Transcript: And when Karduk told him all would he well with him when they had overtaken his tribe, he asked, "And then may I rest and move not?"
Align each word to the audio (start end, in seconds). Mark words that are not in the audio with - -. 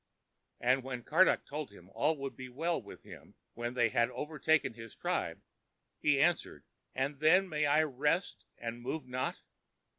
And 0.59 0.81
when 0.83 1.03
Karduk 1.03 1.45
told 1.45 1.69
him 1.69 1.87
all 1.93 2.17
would 2.17 2.33
he 2.35 2.49
well 2.49 2.81
with 2.81 3.03
him 3.03 3.35
when 3.53 3.75
they 3.75 3.89
had 3.89 4.09
overtaken 4.09 4.73
his 4.73 4.95
tribe, 4.95 5.43
he 5.99 6.19
asked, 6.19 6.47
"And 6.95 7.19
then 7.19 7.47
may 7.47 7.67
I 7.67 7.83
rest 7.83 8.43
and 8.57 8.81
move 8.81 9.05
not?" 9.07 9.41